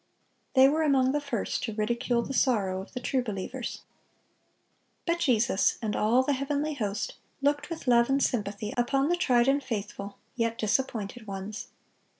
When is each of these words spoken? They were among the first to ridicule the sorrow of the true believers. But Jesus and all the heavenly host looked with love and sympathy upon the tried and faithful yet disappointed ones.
They 0.55 0.67
were 0.67 0.81
among 0.81 1.11
the 1.11 1.21
first 1.21 1.61
to 1.65 1.75
ridicule 1.75 2.23
the 2.23 2.33
sorrow 2.33 2.81
of 2.81 2.93
the 2.95 2.99
true 2.99 3.21
believers. 3.21 3.81
But 5.05 5.19
Jesus 5.19 5.77
and 5.79 5.95
all 5.95 6.23
the 6.23 6.33
heavenly 6.33 6.73
host 6.73 7.13
looked 7.39 7.69
with 7.69 7.85
love 7.85 8.09
and 8.09 8.23
sympathy 8.23 8.73
upon 8.75 9.09
the 9.09 9.15
tried 9.15 9.47
and 9.47 9.63
faithful 9.63 10.17
yet 10.35 10.57
disappointed 10.57 11.27
ones. 11.27 11.67